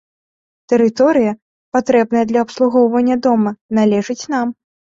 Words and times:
Тэрыторыя, 0.71 1.33
патрэбная 1.77 2.25
для 2.31 2.39
абслугоўвання 2.47 3.15
дома, 3.29 3.55
належыць 3.81 4.23
нам. 4.37 4.47